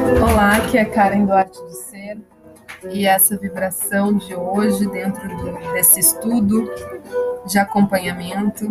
[0.00, 2.18] Olá, aqui é Karen Duarte do Ser
[2.90, 5.28] e essa vibração de hoje, dentro
[5.72, 6.70] desse estudo
[7.46, 8.66] de acompanhamento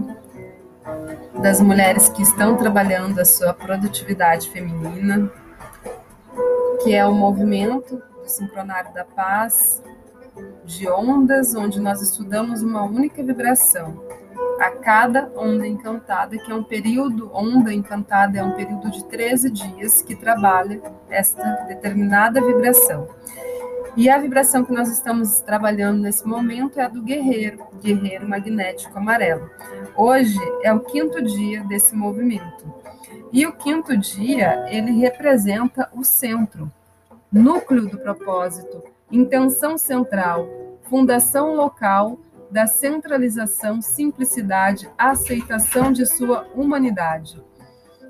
[1.41, 5.31] das mulheres que estão trabalhando a sua produtividade feminina,
[6.83, 9.83] que é o movimento do sincronário da paz,
[10.65, 14.03] de ondas, onde nós estudamos uma única vibração,
[14.59, 19.49] a cada onda encantada, que é um período, onda encantada é um período de 13
[19.49, 23.07] dias que trabalha esta determinada vibração.
[23.95, 28.97] E a vibração que nós estamos trabalhando nesse momento é a do guerreiro, guerreiro magnético
[28.97, 29.49] amarelo.
[29.95, 32.71] Hoje é o quinto dia desse movimento.
[33.31, 36.71] E o quinto dia, ele representa o centro,
[37.31, 40.47] núcleo do propósito, intenção central,
[40.83, 42.17] fundação local
[42.51, 47.41] da centralização, simplicidade, aceitação de sua humanidade.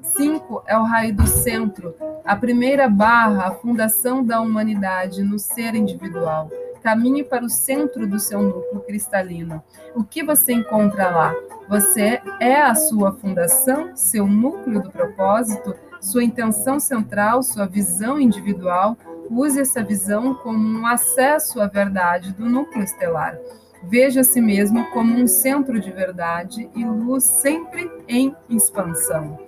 [0.02, 1.94] 5 é o raio do centro,
[2.26, 6.50] a primeira barra, a fundação da humanidade no ser individual.
[6.82, 9.62] Caminhe para o centro do seu núcleo cristalino.
[9.94, 11.34] O que você encontra lá?
[11.68, 18.98] Você é a sua fundação, seu núcleo do propósito, sua intenção central, sua visão individual.
[19.30, 23.38] Use essa visão como um acesso à verdade do núcleo estelar.
[23.84, 29.40] Veja a si mesmo como um centro de verdade e luz sempre em expansão.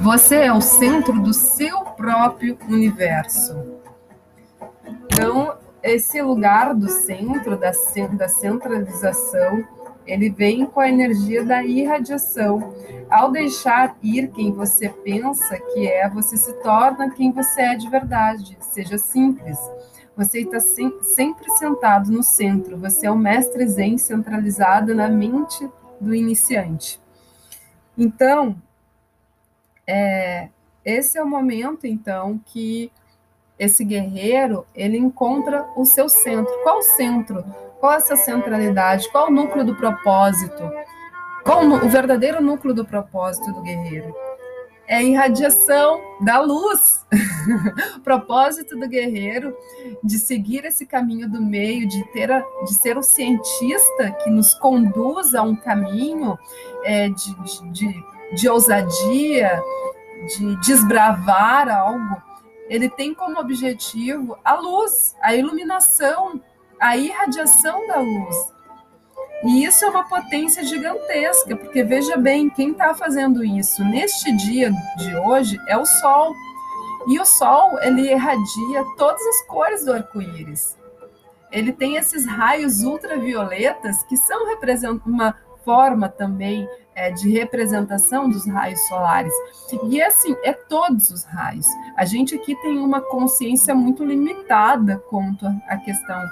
[0.00, 3.80] Você é o centro do seu próprio universo.
[5.04, 7.72] Então, esse lugar do centro, da,
[8.12, 9.64] da centralização,
[10.06, 12.74] ele vem com a energia da irradiação.
[13.08, 17.88] Ao deixar ir quem você pensa que é, você se torna quem você é de
[17.88, 18.56] verdade.
[18.60, 19.58] Seja simples.
[20.20, 22.76] Você está sempre sentado no centro.
[22.76, 25.66] Você é o mestre zen centralizado na mente
[25.98, 27.00] do iniciante.
[27.96, 28.54] Então,
[29.86, 30.50] é,
[30.84, 32.92] esse é o momento, então, que
[33.58, 36.52] esse guerreiro ele encontra o seu centro.
[36.64, 37.42] Qual o centro?
[37.80, 39.10] Qual essa centralidade?
[39.10, 40.70] Qual o núcleo do propósito?
[41.42, 44.14] Qual o verdadeiro núcleo do propósito do guerreiro?
[44.90, 47.06] É a irradiação da luz.
[47.96, 49.56] o propósito do guerreiro
[50.02, 54.52] de seguir esse caminho do meio, de ter a, de ser o cientista que nos
[54.54, 56.36] conduz a um caminho
[56.84, 59.62] é, de, de, de, de ousadia,
[60.36, 62.20] de desbravar algo,
[62.68, 66.40] ele tem como objetivo a luz, a iluminação,
[66.80, 68.52] a irradiação da luz.
[69.42, 74.70] E isso é uma potência gigantesca, porque veja bem, quem está fazendo isso neste dia
[74.98, 76.34] de hoje é o Sol.
[77.08, 80.76] E o Sol, ele irradia todas as cores do arco-íris.
[81.50, 84.44] Ele tem esses raios ultravioletas que são
[85.06, 85.34] uma
[85.64, 89.32] forma também é, de representação dos raios solares.
[89.84, 91.66] E assim, é todos os raios.
[91.96, 96.22] A gente aqui tem uma consciência muito limitada quanto à questão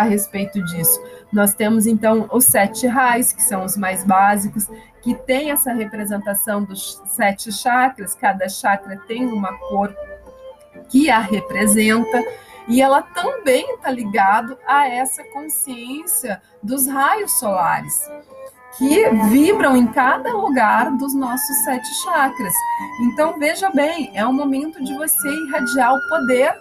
[0.00, 1.00] a respeito disso.
[1.32, 4.68] Nós temos então os sete raios, que são os mais básicos,
[5.02, 9.94] que tem essa representação dos sete chakras, cada chakra tem uma cor
[10.88, 12.24] que a representa,
[12.66, 18.08] e ela também está ligado a essa consciência dos raios solares
[18.76, 22.54] que vibram em cada lugar dos nossos sete chakras.
[23.02, 26.54] Então veja bem, é o momento de você irradiar o poder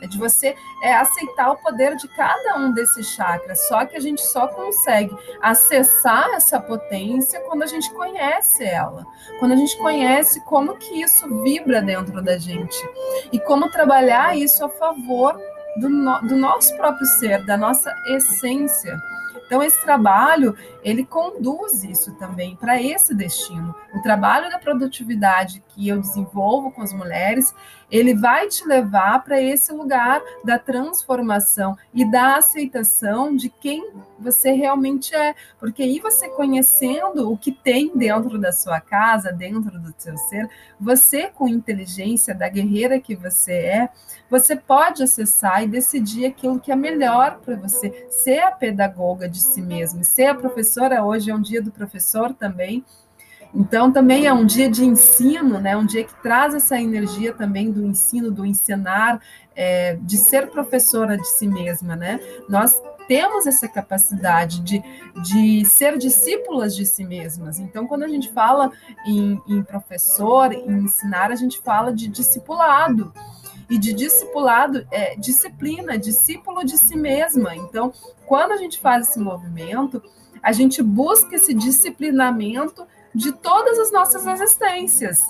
[0.00, 3.66] é de você é, aceitar o poder de cada um desses chakras.
[3.68, 9.04] Só que a gente só consegue acessar essa potência quando a gente conhece ela,
[9.38, 12.76] quando a gente conhece como que isso vibra dentro da gente
[13.32, 15.38] e como trabalhar isso a favor
[15.76, 19.00] do, no, do nosso próprio ser, da nossa essência.
[19.46, 23.74] Então esse trabalho, ele conduz isso também para esse destino.
[23.94, 27.54] O trabalho da produtividade que eu desenvolvo com as mulheres,
[27.90, 34.52] ele vai te levar para esse lugar da transformação e da aceitação de quem você
[34.52, 39.94] realmente é, porque aí você conhecendo o que tem dentro da sua casa, dentro do
[39.98, 40.48] seu ser,
[40.78, 43.88] você com inteligência da guerreira que você é,
[44.30, 49.40] você pode acessar e decidir aquilo que é melhor para você, ser a pedagoga de
[49.40, 50.69] si mesmo, ser a professora
[51.02, 52.84] hoje é um dia do professor também.
[53.54, 55.76] Então, também é um dia de ensino, né?
[55.76, 59.20] um dia que traz essa energia também do ensino, do ensinar,
[59.56, 61.96] é, de ser professora de si mesma.
[61.96, 62.20] Né?
[62.48, 64.80] Nós temos essa capacidade de,
[65.24, 67.58] de ser discípulas de si mesmas.
[67.58, 68.70] Então, quando a gente fala
[69.04, 73.12] em, em professor, em ensinar, a gente fala de discipulado
[73.68, 77.56] e de discipulado é disciplina, discípulo de si mesma.
[77.56, 77.92] Então,
[78.26, 80.00] quando a gente faz esse movimento,
[80.42, 85.22] a gente busca esse disciplinamento de todas as nossas existências.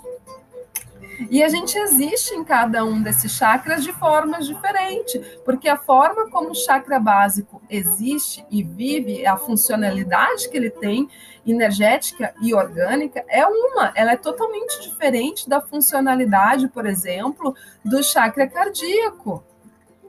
[1.29, 6.31] E a gente existe em cada um desses chakras de formas diferentes, porque a forma
[6.31, 11.09] como o chakra básico existe e vive, a funcionalidade que ele tem,
[11.47, 17.55] energética e orgânica, é uma, ela é totalmente diferente da funcionalidade, por exemplo,
[17.85, 19.45] do chakra cardíaco.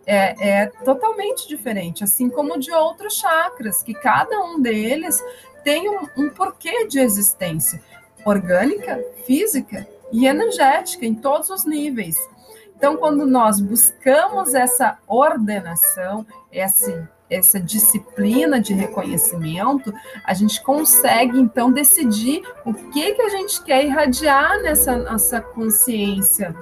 [0.05, 5.23] É, é totalmente diferente, assim como de outros chakras, que cada um deles
[5.63, 7.81] tem um, um porquê de existência
[8.25, 12.17] orgânica, física e energética em todos os níveis.
[12.75, 19.93] Então, quando nós buscamos essa ordenação, essa, essa disciplina de reconhecimento,
[20.25, 26.55] a gente consegue então decidir o que que a gente quer irradiar nessa nossa consciência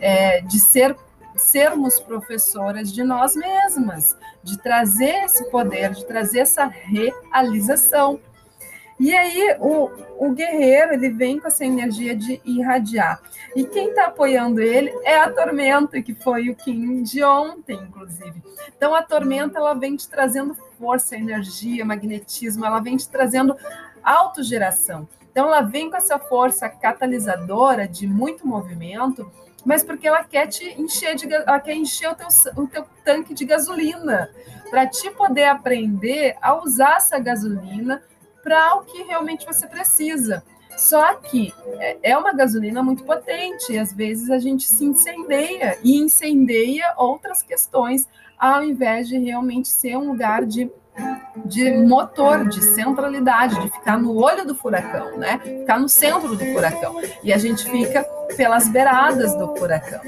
[0.00, 0.96] é, de ser
[1.36, 8.20] sermos professoras de nós mesmas, de trazer esse poder, de trazer essa realização.
[8.98, 13.20] E aí o, o guerreiro ele vem com essa energia de irradiar.
[13.56, 18.42] E quem está apoiando ele é a tormenta, que foi o Kim de ontem, inclusive.
[18.76, 23.56] Então a tormenta ela vem te trazendo força, energia, magnetismo, ela vem te trazendo
[24.02, 25.08] autogeração.
[25.30, 29.28] Então ela vem com essa força catalisadora de muito movimento,
[29.64, 33.32] mas porque ela quer te encher de ela quer encher o teu, o teu tanque
[33.32, 34.30] de gasolina
[34.70, 38.02] para te poder aprender a usar essa gasolina
[38.42, 40.44] para o que realmente você precisa.
[40.76, 45.78] Só que é, é uma gasolina muito potente e às vezes a gente se incendeia
[45.82, 48.08] e incendeia outras questões,
[48.38, 50.70] ao invés de realmente ser um lugar de,
[51.44, 55.38] de motor, de centralidade, de ficar no olho do furacão, né?
[55.38, 57.00] Ficar no centro do furacão.
[57.22, 58.02] E a gente fica
[58.36, 60.00] pelas beiradas do furacão.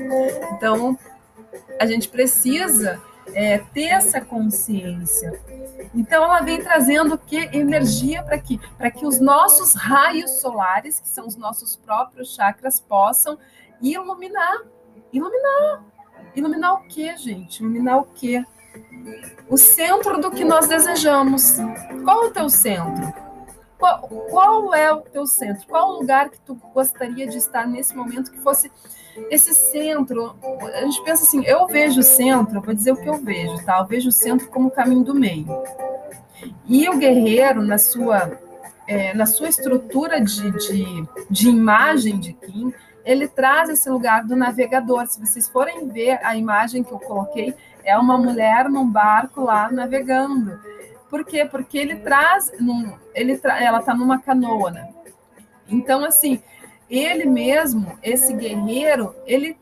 [0.53, 0.99] Então,
[1.81, 3.01] a gente precisa
[3.35, 5.41] é, ter essa consciência.
[5.95, 11.09] Então, ela vem trazendo que energia para que para que os nossos raios solares, que
[11.09, 13.39] são os nossos próprios chakras, possam
[13.81, 14.63] iluminar,
[15.13, 15.85] iluminar,
[16.35, 17.61] iluminar o quê, gente?
[17.61, 18.45] Iluminar o quê?
[19.49, 21.57] O centro do que nós desejamos.
[22.05, 23.26] Qual é o teu centro?
[23.79, 24.01] Qual,
[24.31, 25.67] qual é o teu centro?
[25.67, 28.71] Qual o lugar que tu gostaria de estar nesse momento que fosse
[29.31, 30.37] esse centro,
[30.75, 33.79] a gente pensa assim, eu vejo o centro, vou dizer o que eu vejo, tá?
[33.79, 35.47] Eu vejo o centro como o caminho do meio.
[36.67, 38.39] E o guerreiro, na sua,
[38.87, 42.73] é, na sua estrutura de, de, de imagem de Kim,
[43.05, 45.07] ele traz esse lugar do navegador.
[45.07, 49.71] Se vocês forem ver a imagem que eu coloquei, é uma mulher num barco lá
[49.71, 50.59] navegando.
[51.09, 51.45] Por quê?
[51.45, 54.93] Porque ele traz, num, ele tra, ela está numa canoa, né?
[55.69, 56.43] Então, assim,
[56.89, 59.57] ele mesmo, esse guerreiro, ele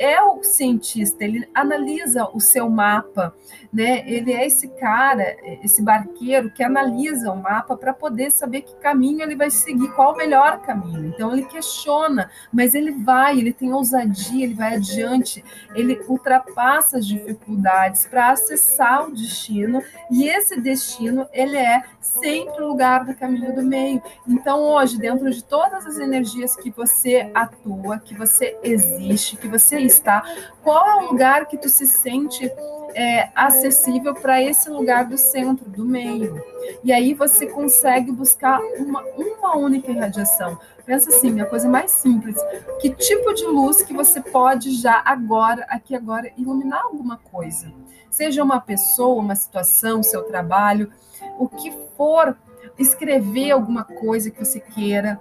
[0.00, 3.34] é o cientista, ele analisa o seu mapa,
[3.70, 4.02] né?
[4.10, 9.20] Ele é esse cara, esse barqueiro que analisa o mapa para poder saber que caminho
[9.20, 11.08] ele vai seguir, qual o melhor caminho.
[11.08, 15.44] Então ele questiona, mas ele vai, ele tem ousadia, ele vai adiante,
[15.74, 22.68] ele ultrapassa as dificuldades para acessar o destino e esse destino ele é sempre o
[22.68, 24.02] lugar do caminho do meio.
[24.26, 29.89] Então hoje, dentro de todas as energias que você atua, que você existe, que você
[29.90, 30.24] está,
[30.62, 32.50] qual é o lugar que tu se sente
[32.94, 36.42] é, acessível para esse lugar do centro, do meio.
[36.82, 40.58] E aí você consegue buscar uma, uma única irradiação.
[40.84, 42.36] Pensa assim, a coisa mais simples.
[42.80, 47.72] Que tipo de luz que você pode já agora, aqui agora, iluminar alguma coisa?
[48.10, 50.92] Seja uma pessoa, uma situação, seu trabalho,
[51.38, 52.36] o que for,
[52.78, 55.20] escrever alguma coisa que você queira.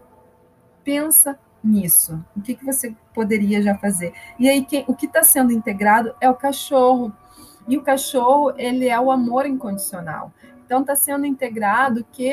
[0.84, 2.24] Pensa nisso?
[2.36, 4.14] O que, que você poderia já fazer?
[4.38, 7.14] E aí, quem, o que está sendo integrado é o cachorro.
[7.68, 10.34] E o cachorro, ele é o amor incondicional.
[10.66, 12.32] Então, está sendo integrado que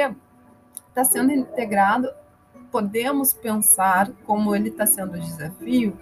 [0.88, 2.08] está sendo integrado
[2.70, 5.96] podemos pensar, como ele está sendo o desafio,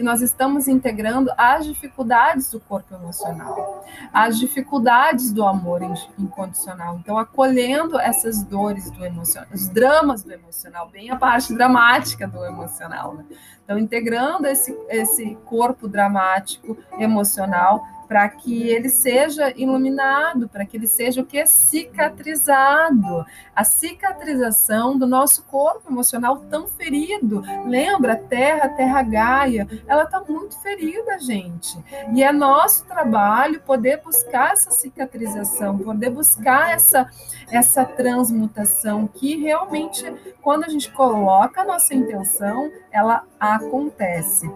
[0.00, 5.82] que nós estamos integrando as dificuldades do corpo emocional, as dificuldades do amor
[6.18, 6.96] incondicional.
[6.96, 12.42] Então, acolhendo essas dores do emocional, os dramas do emocional, bem a parte dramática do
[12.46, 13.14] emocional.
[13.14, 13.24] Né?
[13.62, 20.88] Então, integrando esse, esse corpo dramático emocional para que ele seja iluminado, para que ele
[20.88, 21.46] seja o que?
[21.46, 23.24] Cicatrizado.
[23.54, 27.40] A cicatrização do nosso corpo emocional tão ferido.
[27.66, 28.16] Lembra?
[28.16, 31.78] Terra, terra Gaia, ela está muito ferida, gente.
[32.12, 37.08] E é nosso trabalho poder buscar essa cicatrização, poder buscar essa,
[37.48, 40.12] essa transmutação que realmente,
[40.42, 44.50] quando a gente coloca a nossa intenção, ela acontece.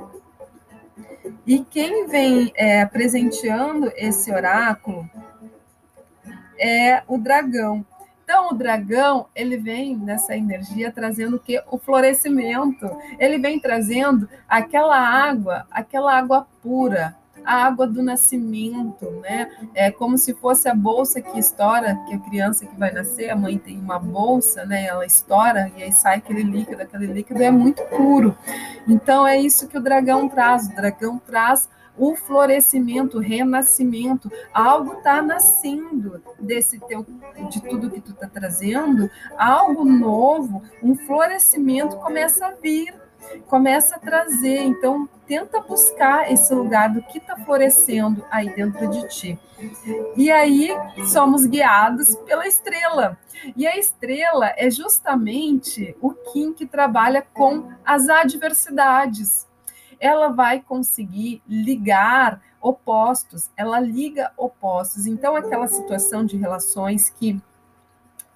[1.46, 5.08] E quem vem é, presenteando esse oráculo
[6.58, 7.84] é o dragão.
[8.22, 11.62] Então, o dragão, ele vem nessa energia trazendo o que?
[11.70, 12.88] O florescimento.
[13.18, 19.50] Ele vem trazendo aquela água, aquela água pura, a água do nascimento, né?
[19.74, 23.36] É como se fosse a bolsa que estoura, que a criança que vai nascer, a
[23.36, 24.86] mãe tem uma bolsa, né?
[24.86, 28.36] Ela estoura e aí sai aquele líquido, aquele líquido é muito puro.
[28.88, 30.66] Então é isso que o dragão traz.
[30.66, 37.06] O dragão traz o florescimento, o renascimento, algo está nascendo desse teu,
[37.48, 39.08] de tudo que tu está trazendo,
[39.38, 42.92] algo novo, um florescimento começa a vir
[43.46, 44.62] começa a trazer.
[44.62, 49.38] Então, tenta buscar esse lugar do que está florescendo aí dentro de ti.
[50.16, 50.70] E aí
[51.12, 53.18] somos guiados pela estrela.
[53.56, 59.46] E a estrela é justamente o Kim que trabalha com as adversidades.
[60.00, 65.06] Ela vai conseguir ligar opostos, ela liga opostos.
[65.06, 67.40] Então, aquela situação de relações que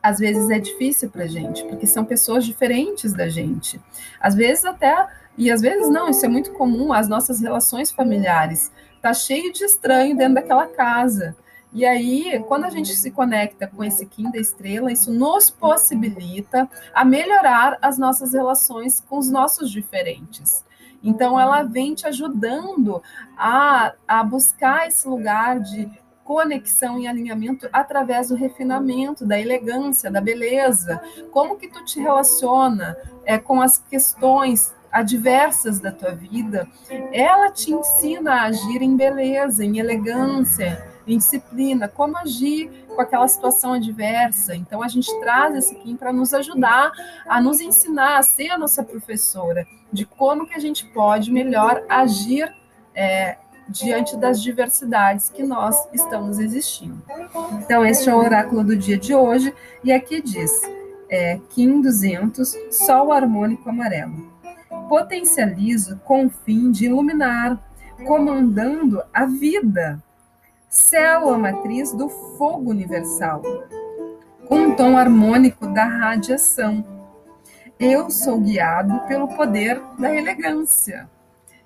[0.02, 3.81] às vezes é difícil para gente, porque são pessoas diferentes da gente.
[4.21, 8.73] Às vezes até, e às vezes não, isso é muito comum, as nossas relações familiares.
[9.02, 11.37] Tá cheio de estranho dentro daquela casa.
[11.73, 16.69] E aí, quando a gente se conecta com esse Kim da estrela, isso nos possibilita
[16.95, 20.64] a melhorar as nossas relações com os nossos diferentes.
[21.02, 23.02] Então, ela vem te ajudando
[23.37, 25.88] a, a buscar esse lugar de
[26.28, 31.00] conexão e alinhamento através do refinamento, da elegância, da beleza.
[31.32, 36.68] Como que tu te relaciona é, com as questões adversas da tua vida?
[37.12, 43.26] Ela te ensina a agir em beleza, em elegância, em disciplina, como agir com aquela
[43.26, 44.54] situação adversa.
[44.54, 46.92] Então a gente traz esse Kim para nos ajudar
[47.26, 51.82] a nos ensinar a ser a nossa professora de como que a gente pode melhor
[51.88, 52.54] agir
[52.94, 57.02] é, diante das diversidades que nós estamos existindo.
[57.62, 60.50] Então, este é o oráculo do dia de hoje, e aqui diz:
[61.08, 64.32] é, Kim 200, Sol harmônico amarelo.
[64.88, 67.58] Potencializo com o fim de iluminar,
[68.06, 70.02] comandando a vida.
[70.68, 73.42] Célula matriz do fogo universal,
[74.46, 76.84] com um tom harmônico da radiação.
[77.78, 81.08] Eu sou guiado pelo poder da elegância.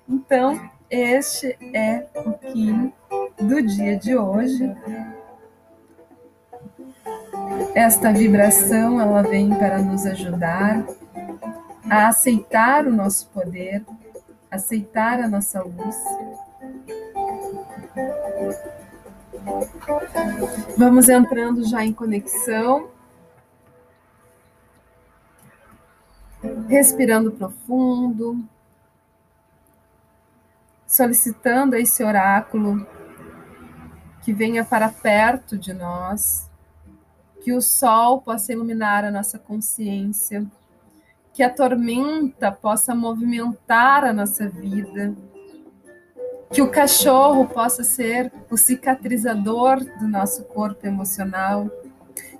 [0.07, 2.93] Então, este é o Kim
[3.41, 4.71] do dia de hoje.
[7.73, 10.85] Esta vibração ela vem para nos ajudar
[11.89, 13.83] a aceitar o nosso poder,
[14.51, 15.97] aceitar a nossa luz.
[20.77, 22.91] Vamos entrando já em conexão.
[26.67, 28.45] Respirando profundo,
[30.93, 32.85] solicitando a esse oráculo
[34.21, 36.47] que venha para perto de nós,
[37.43, 40.45] que o sol possa iluminar a nossa consciência,
[41.33, 45.15] que a tormenta possa movimentar a nossa vida,
[46.51, 51.71] que o cachorro possa ser o cicatrizador do nosso corpo emocional,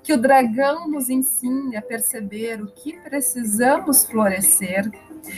[0.04, 4.92] que o dragão nos ensine a perceber o que precisamos florescer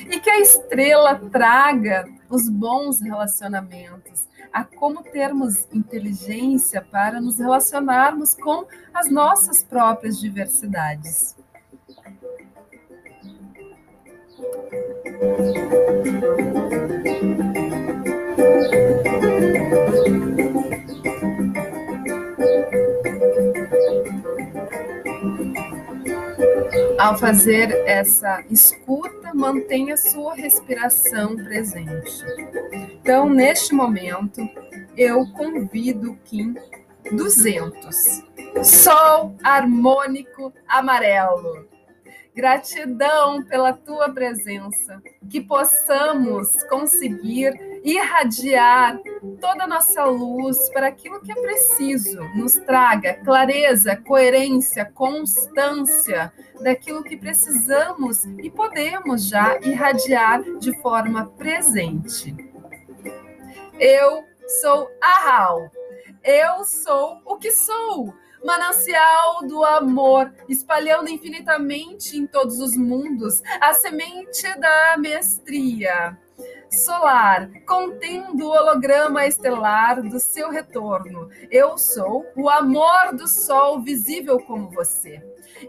[0.10, 8.34] e que a estrela traga os bons relacionamentos, a como termos inteligência para nos relacionarmos
[8.34, 11.36] com as nossas próprias diversidades.
[26.98, 32.24] Ao fazer essa escuta, mantenha sua respiração presente.
[32.72, 34.42] Então, neste momento,
[34.98, 36.56] eu convido o Kim
[37.12, 38.24] 200.
[38.64, 41.68] Sol harmônico amarelo.
[42.34, 47.54] Gratidão pela tua presença, que possamos conseguir
[47.86, 49.00] irradiar
[49.40, 57.04] toda a nossa luz para aquilo que é preciso, nos traga clareza, coerência, constância daquilo
[57.04, 62.36] que precisamos e podemos já irradiar de forma presente.
[63.80, 64.24] Eu
[64.62, 65.70] sou a Raul.
[66.24, 68.12] Eu sou o que sou
[68.44, 76.18] manancial do amor, espalhando infinitamente em todos os mundos a semente da mestria
[76.70, 81.30] solar, contendo o holograma estelar do seu retorno.
[81.50, 85.22] Eu sou o amor do sol visível como você.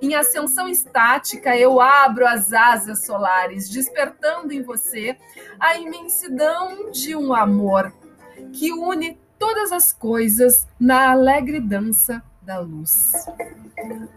[0.02, 5.16] Em ascensão estática, eu abro as asas solares, despertando em você
[5.60, 7.92] a imensidão de um amor
[8.52, 13.12] que une todas as coisas na alegre dança da luz.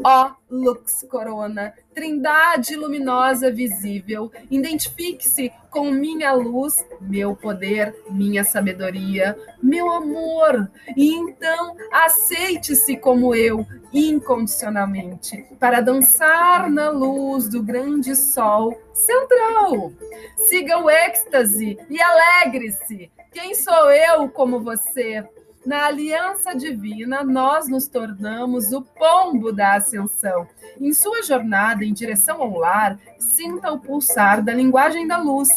[0.03, 9.91] Ó Lux Corona, trindade luminosa visível, identifique-se com minha luz, meu poder, minha sabedoria, meu
[9.91, 19.91] amor, e então aceite-se como eu, incondicionalmente, para dançar na luz do grande sol central.
[20.37, 23.11] Siga o êxtase e alegre-se.
[23.31, 25.23] Quem sou eu como você?
[25.65, 30.47] Na aliança divina, nós nos tornamos o pombo da ascensão.
[30.79, 35.49] Em sua jornada em direção ao lar, sinta o pulsar da linguagem da luz.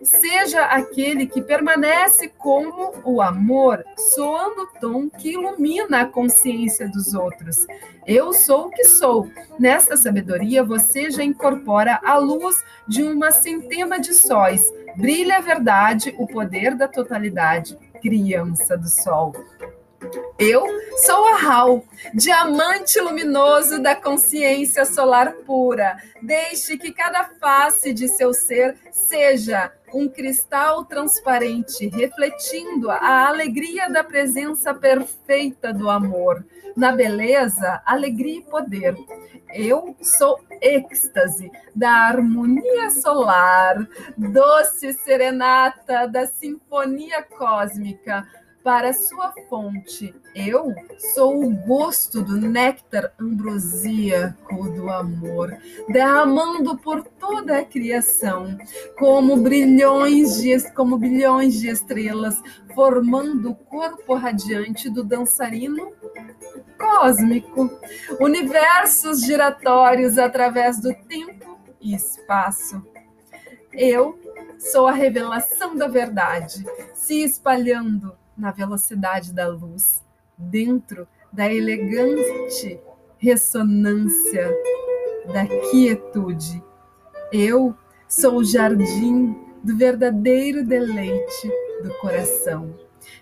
[0.00, 3.84] Seja aquele que permanece como o amor,
[4.14, 7.66] soando o tom que ilumina a consciência dos outros.
[8.06, 9.28] Eu sou o que sou.
[9.58, 14.62] Nesta sabedoria, você já incorpora a luz de uma centena de sóis.
[14.96, 19.32] Brilha a verdade, o poder da totalidade criança do sol.
[20.38, 20.64] Eu
[20.98, 25.96] sou a Hal, diamante luminoso da consciência solar pura.
[26.22, 34.04] Deixe que cada face de seu ser seja um cristal transparente, refletindo a alegria da
[34.04, 36.44] presença perfeita do amor.
[36.76, 38.96] Na beleza, alegria e poder.
[39.52, 48.26] Eu sou êxtase da harmonia solar, doce serenata da sinfonia cósmica
[48.62, 50.14] para sua fonte.
[50.34, 50.74] Eu
[51.14, 55.56] sou o gosto do néctar ambrosíaco do amor,
[55.88, 58.58] derramando por toda a criação,
[58.98, 59.36] como
[60.38, 62.42] de, como bilhões de estrelas,
[62.74, 65.92] formando o corpo radiante do dançarino
[66.78, 67.70] cósmico.
[68.20, 72.82] Universos giratórios através do tempo e espaço.
[73.72, 74.18] Eu
[74.58, 80.04] sou a revelação da verdade, se espalhando na velocidade da luz,
[80.36, 82.80] dentro da elegante
[83.18, 84.48] ressonância
[85.32, 86.62] da quietude.
[87.32, 87.74] Eu
[88.08, 91.52] sou o jardim do verdadeiro deleite
[91.82, 92.74] do coração,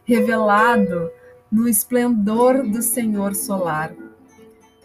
[0.04, 1.11] revelado
[1.50, 3.92] no esplendor do Senhor solar.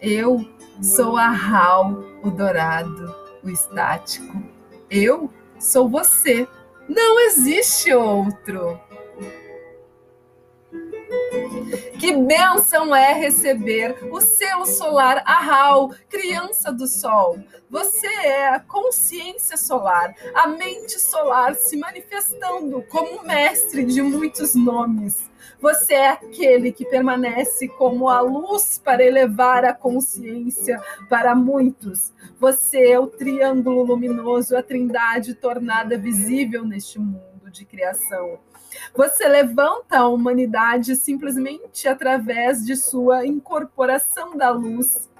[0.00, 0.44] Eu
[0.80, 3.14] sou a Ral, o dourado,
[3.44, 4.42] o estático.
[4.90, 6.48] Eu sou você.
[6.88, 8.80] Não existe outro.
[11.98, 17.38] Que bênção é receber o selo solar Arral, criança do sol.
[17.70, 25.30] Você é a consciência solar, a mente solar se manifestando como mestre de muitos nomes.
[25.60, 32.12] Você é aquele que permanece como a luz para elevar a consciência para muitos.
[32.38, 38.38] Você é o triângulo luminoso, a trindade tornada visível neste mundo de criação.
[38.96, 45.10] Você levanta a humanidade simplesmente através de sua incorporação da luz.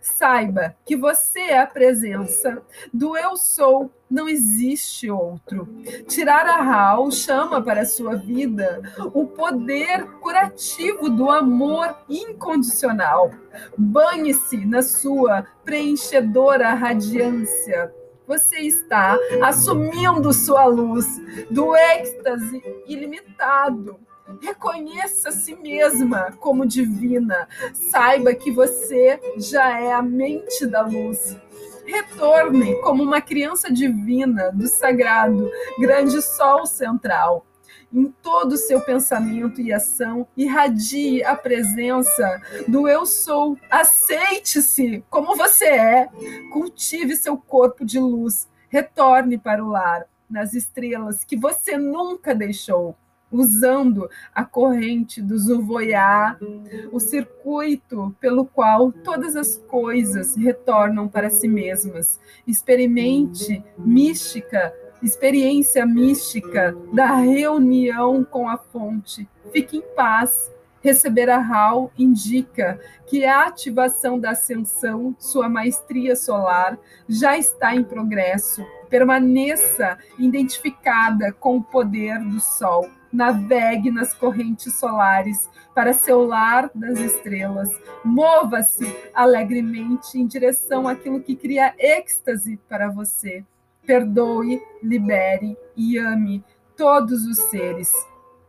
[0.00, 2.62] Saiba que você é a presença
[2.94, 5.66] do eu sou, não existe outro.
[6.06, 8.80] Tirar a Raul chama para a sua vida
[9.12, 13.32] o poder curativo do amor incondicional.
[13.76, 17.92] Banhe-se na sua preenchedora radiância
[18.32, 21.06] você está assumindo sua luz
[21.50, 24.00] do êxtase ilimitado.
[24.40, 27.46] Reconheça a si mesma como divina.
[27.74, 31.36] Saiba que você já é a mente da luz.
[31.84, 37.44] Retorne como uma criança divina do sagrado, grande sol central
[37.92, 43.58] em todo o seu pensamento e ação, irradie a presença do eu sou.
[43.70, 46.08] Aceite-se como você é.
[46.52, 48.48] Cultive seu corpo de luz.
[48.68, 52.96] Retorne para o lar, nas estrelas que você nunca deixou
[53.32, 56.36] usando a corrente do Zuvoiá,
[56.92, 62.20] o circuito pelo qual todas as coisas retornam para si mesmas.
[62.46, 64.72] Experimente mística
[65.02, 69.28] experiência mística da reunião com a fonte.
[69.52, 70.50] Fique em paz.
[70.80, 76.76] Receber a RAL indica que a ativação da ascensão, sua maestria solar,
[77.08, 78.64] já está em progresso.
[78.88, 82.88] Permaneça identificada com o poder do Sol.
[83.12, 87.70] Navegue nas correntes solares para seu lar das estrelas.
[88.04, 93.44] Mova-se alegremente em direção àquilo que cria êxtase para você
[93.86, 96.44] perdoe, libere e ame
[96.76, 97.92] todos os seres,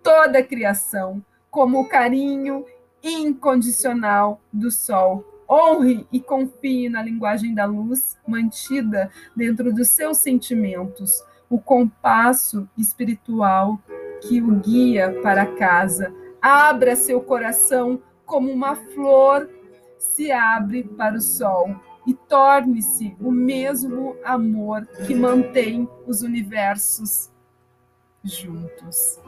[0.02, 2.66] toda a criação, como o carinho
[3.04, 5.24] incondicional do sol.
[5.50, 13.80] Honre e confie na linguagem da luz mantida dentro dos seus sentimentos, o compasso espiritual
[14.22, 16.14] que o guia para casa.
[16.42, 19.50] Abra seu coração como uma flor
[20.00, 27.32] se abre para o sol e torne-se o mesmo amor que mantém os universos
[28.24, 29.20] juntos.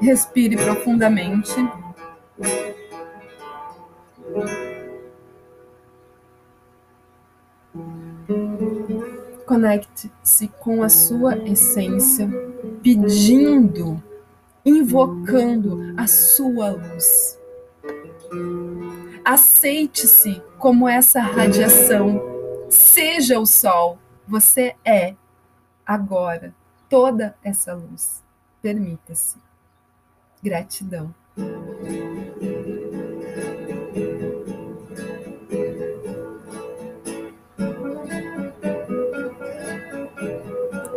[0.00, 1.54] Respire profundamente.
[9.52, 12.26] Conecte-se com a sua essência,
[12.82, 14.02] pedindo,
[14.64, 17.38] invocando a sua luz.
[19.22, 22.18] Aceite-se como essa radiação.
[22.70, 23.98] Seja o sol.
[24.26, 25.14] Você é
[25.84, 26.54] agora
[26.88, 28.24] toda essa luz.
[28.62, 29.36] Permita-se.
[30.42, 31.14] Gratidão.